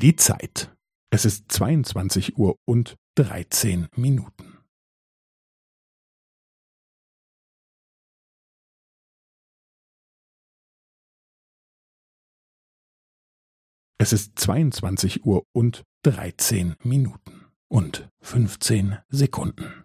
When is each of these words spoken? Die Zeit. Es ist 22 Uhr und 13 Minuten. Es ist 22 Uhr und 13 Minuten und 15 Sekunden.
Die 0.00 0.16
Zeit. 0.16 0.74
Es 1.12 1.26
ist 1.26 1.52
22 1.52 2.38
Uhr 2.38 2.56
und 2.66 2.96
13 3.18 3.86
Minuten. 3.96 4.56
Es 13.98 14.14
ist 14.14 14.38
22 14.40 15.26
Uhr 15.26 15.44
und 15.54 15.84
13 16.06 16.76
Minuten 16.82 17.46
und 17.70 18.08
15 18.22 18.96
Sekunden. 19.10 19.84